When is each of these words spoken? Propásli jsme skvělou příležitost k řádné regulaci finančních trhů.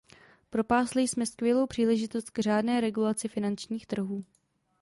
Propásli 0.49 1.07
jsme 1.07 1.25
skvělou 1.25 1.67
příležitost 1.67 2.29
k 2.29 2.39
řádné 2.39 2.81
regulaci 2.81 3.27
finančních 3.27 3.85
trhů. 3.87 4.23